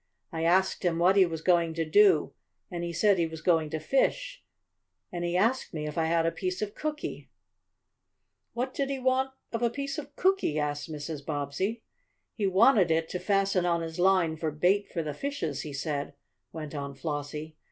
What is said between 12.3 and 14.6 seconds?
"He wanted it to fasten on his line for